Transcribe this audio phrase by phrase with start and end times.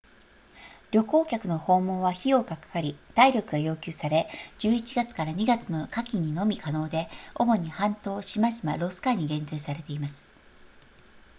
[0.89, 10.27] 旅行客の訪問は費用がかかり体力が要求され11月 ～2 月の夏季にのみ可能で主に半島島々ロス海に限定されています